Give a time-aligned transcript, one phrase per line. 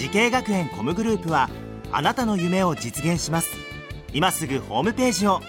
[0.00, 1.50] 滋慶学園 COMグループは
[1.92, 3.50] あなたの夢を実現します。
[4.14, 5.40] 今すぐホームページを。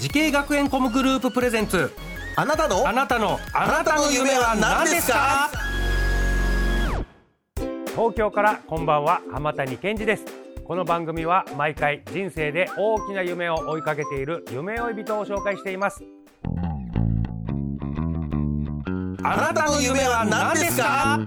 [0.00, 1.92] 滋慶学園 COMグループ presents。
[2.34, 2.88] あなたの？
[2.88, 3.38] あなたの。
[3.52, 5.50] あなたの夢は何ですか？
[7.90, 10.24] 東京からこんばんは浜谷健司です。
[10.64, 16.02] この番組は毎回人生で大きな夢を追いかけている夢追い人を紹介しています。
[19.22, 21.20] あなたの夢は何ですか？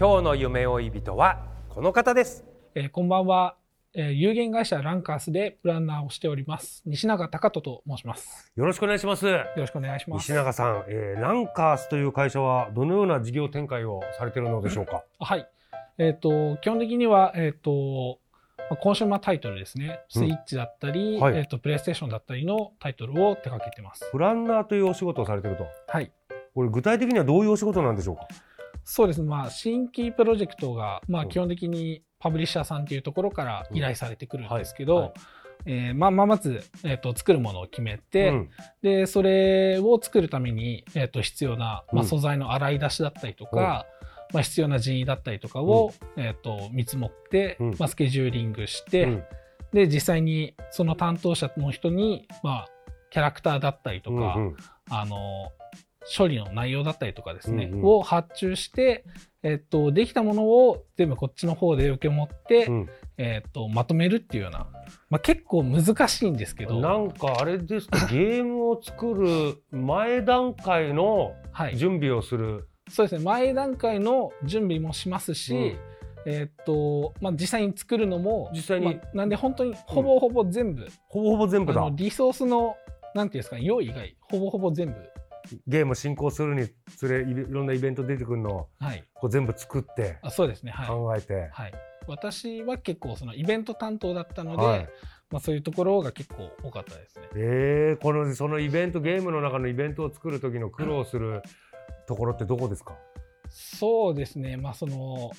[0.00, 2.42] 今日の夢追い人はこの方です。
[2.74, 3.56] えーこんばんは、
[3.92, 6.82] えー有限会社ランカースでプランナーをしております。
[6.86, 8.50] 西永隆人と申します。
[8.56, 9.26] よろしくお願いします。
[9.26, 10.22] よろしくお願いします。
[10.22, 15.04] 西永さん、えーランカースという会社はどのような事業展開をされているのでしょうか？
[15.18, 15.46] はい。
[15.98, 18.20] えっ、と基本的にはえっ、と
[18.56, 20.00] まあコンシューマータイトルですね。
[20.08, 21.36] スイッチだったり、はい。
[21.36, 24.08] えっ、とプレイステーションだったりのタイトルを手掛けてます。
[24.10, 25.66] プランナーというお仕事をされていると。
[25.88, 26.10] はい。
[26.54, 28.26] これ具体的にはどういうお仕事なんでしょうか？
[28.84, 29.22] そうです。
[29.22, 35.04] ねまあ新規プロジェクトがまうんあ基本的にパブリッシャーさんっていうところから依頼されてくるんですけど、はい。
[35.04, 35.12] はい。
[35.66, 38.50] えーまあ、まず、えー、と作るものを決めて、うん。
[38.82, 42.08] で、それを作るために、えっ、と、必要な、まあ、うん。
[42.08, 43.86] 素材の洗い出しだったりとか、
[44.32, 47.70] まあ、必要な人員だったりとかを、えっ、と、見積もって、うん。
[47.78, 49.24] まあ、スケジューリングして、うん。
[49.72, 52.68] で、実際にその担当者の人に、まあ、
[53.10, 54.56] キャラクターだったりとか、うんうん。
[54.88, 55.52] あの、
[56.16, 57.84] 処理の内容だったりとかですね、うんうん。
[57.84, 59.04] を発注して、
[59.42, 62.88] えっ、と、できたものを全部こっちの方で受け持って、うん。
[63.18, 64.66] えっ、と、まとめるっていうような、
[65.10, 68.06] まあ、結構難しいんですけど、なんかあれですか？
[68.12, 71.76] ゲームを作る前段階のはい。
[71.76, 73.24] 準備をする、そうですね。
[73.24, 75.76] 前段階の準備もしますし、
[76.26, 78.86] えーっとまあ、実際に作るのも実際に。
[78.86, 81.88] まあなんで本当にほぼほぼ全部、ほぼほぼ全部だ。
[81.92, 82.76] リソースの
[83.14, 84.94] なんていうんですか用意以外ほぼほぼ全部
[85.66, 89.04] ゲーム進行するにつれいろんなイベント出てくるのをはい。
[89.14, 90.72] こう全部作ってあそうですね。
[90.72, 91.72] はい、考えて、はい、
[92.06, 94.88] 私は結構そのイベント担当だったので、はい。
[95.30, 97.28] まあ、そういうところが結構多かったですね。
[97.36, 101.42] えー、このそのイベントゲームの中のイベントを作る時の苦労する
[102.06, 102.96] ところってどこですか、
[103.48, 104.56] そうですね。
[104.56, 105.30] まあその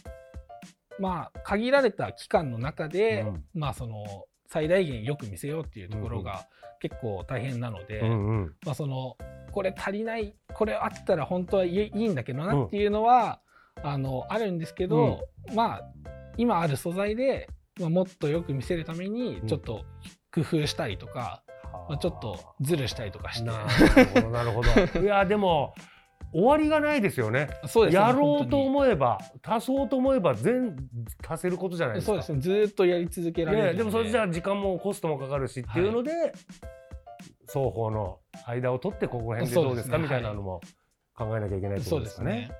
[0.97, 3.43] まあ限られた期間の中で、うん。
[3.53, 6.45] まあその最大限よく見せようっていうところが
[6.81, 8.55] 結構大変なので、うんうん。
[8.65, 9.15] まあ、その
[9.51, 13.39] これ足りないこれあったら本当はいいんだけどなっていうのは、
[13.81, 15.21] あのあるんですけど、
[15.55, 15.81] まあ
[16.37, 19.47] 今ある素材で、まあ、もっとよく見せるためにうん。
[19.47, 19.85] ちょっと
[20.33, 21.43] 工夫したりとか、
[21.87, 23.45] まあ、ちょっとズルしたりとかして。
[23.45, 23.69] なる
[24.05, 24.69] ほどなるほど。
[24.99, 25.73] いやでも
[26.33, 27.49] 終わりがないですよね。
[27.67, 30.75] そうですねやろうと思えば足そうと思えば全
[31.27, 32.11] 足せることじゃないですか。
[32.11, 36.33] そうですねずーっとやり続けられるのね、でもそれじゃあ時間もコストもかかるしっていうので、
[37.47, 40.61] 双方の間を取ってここら辺でどうですかねみたいなのも
[41.15, 42.31] 考えなきゃいけないってそうことですかね。
[42.31, 42.51] ね。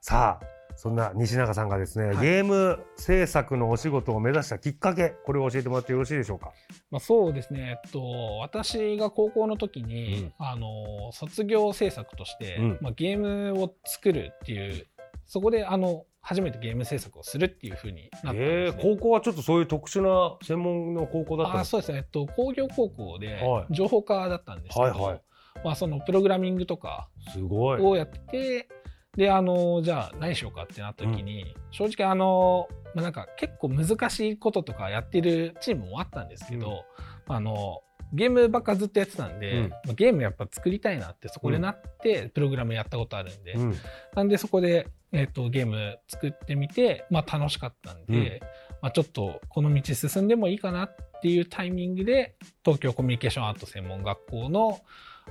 [0.00, 2.16] さあそんな西永さんがですね、はい。
[2.18, 6.52] ゲーム制作のお仕事を目指したきっかけこれを教えてもらってよろしいでしょうか？
[6.90, 12.78] まあ、そうですね、えっと、私が高校の時に、あの卒業制作として、うん。
[12.80, 14.86] まあ、ゲームを作るっていう
[15.26, 18.82] そこであの初めてゲーム制作をするっていうふうになったんえです、ね。
[18.82, 23.74] ー高校はちょっとそういう特殊な専門の高校だったんですあそうですね、えっと、工業高校ではい。
[23.74, 25.20] 情報科だったんですけど、はいはい。
[25.62, 27.80] まあ、そのプログラミングとかすごい。
[27.80, 28.68] をやってて、
[29.16, 36.84] であのじゃあ何しようかってなった時に、正直あの、まあ、なんか結構難しいこととかやってるチームもあったんですけど、
[37.28, 37.80] あの
[38.12, 39.68] ゲームばっかずっとやってたんで、うん。
[39.70, 43.74] まあゲームやっぱ作りたいなってそこでなって、プログラムやったことあるんで、うん。
[44.14, 48.48] なんでそこで、えっとゲーム作ってみて、まあ、楽しかったんで、うん。
[48.82, 54.80] まあ、ちょっとこの道進んでもいいかなっていうタイミングで東京コミュニケーションアート専門学校の、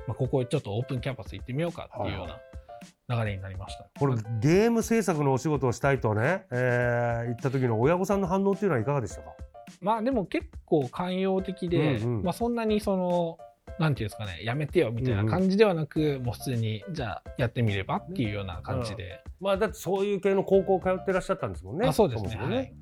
[0.08, 2.40] まあ、ここへちょっとオープンキャンパス行ってみようかっていうような
[3.10, 3.88] 流れになりました。
[4.00, 9.32] これゲーム制作のお仕事をしたいとね、えー、言った時の親御さんの反応っていうのはいかがでしたか？
[9.82, 12.24] まあでも結構寛容的で、うんうん。
[12.24, 13.38] まあそんなにその、
[13.80, 19.24] なんていうんですかね、やめてよみたいな感じではなく、もう普通に、じゃあやってみればっていうような感じで。
[19.40, 21.88] まあだってそういう系の高校通ってらっしゃったんですもんね。
[21.88, 22.36] あそうですね。
[22.36, 22.74] ももはい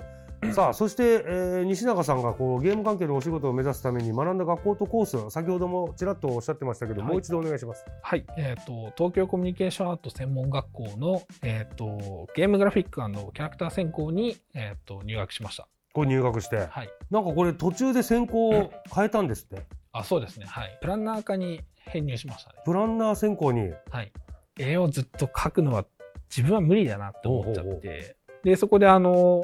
[0.54, 7.86] さあそして、えー西永さんがこうゲーム関係のお仕事を目指すために学んだ学校とコース先ほどもちらっとおっしゃってましたけど、はいもう一度お願いします。
[8.02, 15.68] はい、えっ、と、東京コミュニケーションアート専門学校の、えっ、と、ゲームグラフィックキャラクター専攻に、えっ、と、入学しました。
[15.94, 16.90] こう入学して、はい。
[17.10, 19.66] なんかこれ途中で専攻を変えたんですって。
[19.92, 20.46] あ、そうですね。
[20.48, 20.78] はい。
[20.82, 22.60] プランナー科に編入しましたね。
[22.66, 23.72] プランナー専攻に。
[23.90, 24.12] はい。
[24.58, 25.86] 絵をずっと描くのは
[26.30, 29.44] 自分は無理だなって思っちゃって、で、そこであの、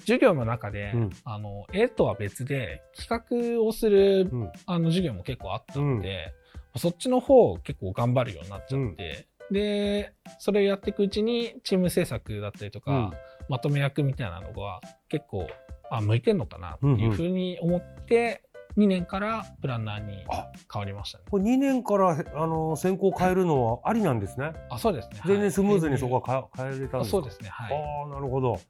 [0.00, 6.32] 授業の中で、うんあの、絵とは別で企画をする、うんあの授業も結構あったので、
[6.76, 13.10] そっちの方を結構頑張るようになっちゃって、で、それをやっていくうちにチーム制作だったりとか、うん
[13.48, 15.48] まとめ役みたいなのが結構、
[15.90, 18.44] あ、向いてんのかなっていうふうに思って、
[18.76, 21.24] 2年からプランナーにあ変わりましたね。
[21.28, 24.52] これ2年からあの専攻変えるのはありなんですね。
[24.70, 25.20] あ、そうですね。
[25.26, 27.16] 全然スムーズにそこはは変えれたんあですか？
[27.16, 27.48] そうですね。
[27.48, 27.76] はい。
[27.76, 28.60] ああなるほど。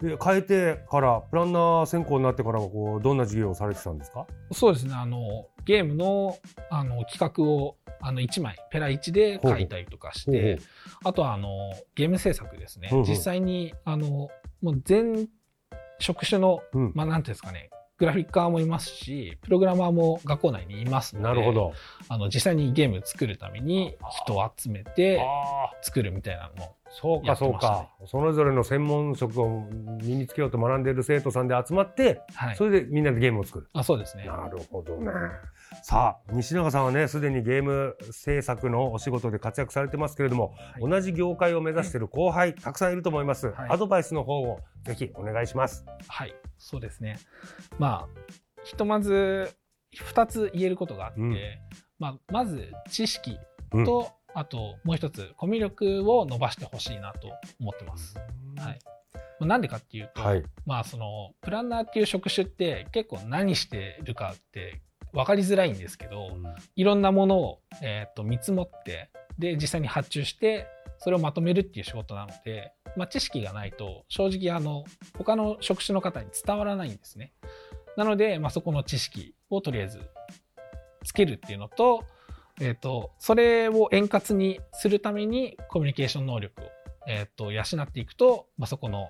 [0.00, 4.26] で変えてからプランナー専攻になってからはこうどんな授業をされてたんですか？
[4.52, 4.94] そうですね。
[4.94, 6.38] あの、ゲームの、
[6.70, 10.58] あの、企画を、あの、1枚、ペラ1で書いたりとかして、
[11.04, 13.06] あとは、あの、ゲーム制作ですねほうほ。
[13.06, 14.28] う実際に、あの、
[14.62, 15.28] もう全
[15.98, 17.68] 職種の、うんまあ、なんていうんですかね、
[18.00, 21.52] グラフィッカーもいますし、プログラマーも学校内にいますので、なるほ。
[21.52, 21.74] ど。
[22.08, 23.94] あの、実際にゲーム作るために
[24.24, 25.20] 人を集めて
[25.82, 27.90] 作るみたいなのも、そうかそうか。
[28.06, 29.68] それぞれの専門職を
[30.02, 32.64] 身につけようと学んでいる生徒さんで集まって、はいそ。
[32.64, 33.68] れでみんなでゲームを作る。
[33.74, 34.24] あ、そうですね。
[34.24, 35.10] なるほどね。
[35.82, 47.18] さあ西永さんはねすでにゲーム制作のお仕事で活躍されてますけれども、はい同じ業界を目指している後輩たくさんいると思います、はいアドバイスの方をぜひお願いしますはい、そうですね。
[47.78, 48.20] まあ、
[48.62, 49.50] ひとまず
[49.96, 51.34] 2つ言えることがあって、うん
[51.98, 53.38] まあ、まず知識
[53.84, 58.14] と、あともう一つコミュ力を伸ばしてほしいなと思ってます。
[58.58, 58.78] はい。
[59.40, 66.28] まあなんでかっていうと、はいまあそのプランナーっていう職種って結構何してるかって分かりづらいんですけど、
[66.76, 70.66] いろんなものを、えー、と見積もってで実際に発注して
[70.98, 74.84] それをまとめるっていう仕事なので、まあ、知識がないと正直あの
[75.16, 77.32] 他の職種の方に伝わらないんですね。
[77.96, 80.00] なので、まあ、そこの知識をとりあえず
[81.04, 82.04] つけるっていうのと,、
[82.60, 86.64] えー、とそれを円滑にするためにコミュニケーション能力を、
[87.08, 89.08] えー、と養っていくと、まあ、そこの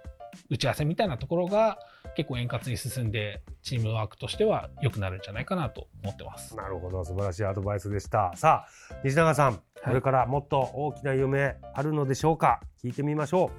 [0.49, 1.79] 打ち合わせみたいなところが
[2.17, 6.56] 結構円滑に進んでチームワークとしては良くなるんじゃないかなと思ってます。
[6.56, 12.61] なるほど素晴らしいアドバイスでしたさあ西永さん、これからもっと大きな夢あるのでしょうか？
[12.83, 13.50] 聞いてみましょう、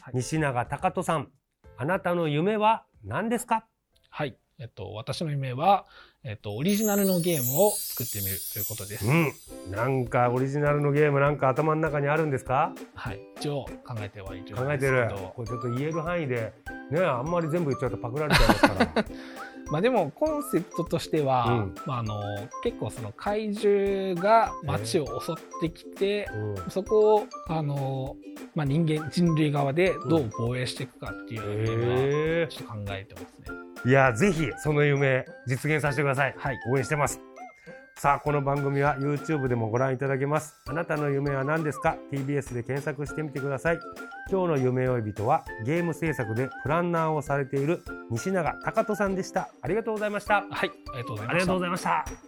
[0.00, 1.28] はい西永隆人さん
[1.76, 3.64] あなたの夢は何ですか？
[4.10, 4.36] はい。
[4.60, 5.86] えっと、私の夢は、
[6.24, 9.06] えっと、オリジナルのゲームを作ってみるということです。
[9.06, 9.32] うん
[9.70, 12.72] なんかオリジナルのゲームなんか頭の中にあるんですか？
[12.94, 13.20] はい。
[13.36, 14.56] 一応考えてはいる。
[14.56, 16.52] 考えてるこれちょっと言える範囲で
[16.90, 19.04] ねあんまり全部言っちゃうとパクられちゃいますから
[19.70, 21.74] まあでも、コンセプトとしては、うん。
[21.86, 22.20] まああの、
[22.62, 26.70] 結構その怪獣が街を襲ってきて、うん。
[26.70, 28.16] そこを、あの、
[28.54, 31.76] まあ人間、人類側でどう防衛していくかっていうようなゲー。
[31.76, 33.28] ムは、へちょっと考えてますね。
[33.86, 36.58] えいやぜひその夢実現させてください、はい。
[36.68, 37.20] 応援してます
[37.98, 40.54] さあこの番組は YouTube でもご覧いただけます。
[40.68, 43.80] あなたの夢は何ですか？TBS で検索してみてください。
[44.30, 49.50] 今日の夢追い人はゲーム制作でプランナーをされている西永隆人さんでした。
[49.62, 50.44] ありがとうございました。
[50.48, 50.70] はい。
[50.92, 51.46] ありがとうございありがました。
[51.46, 52.27] とうございました